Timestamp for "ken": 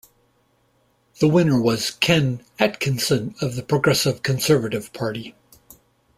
1.91-2.43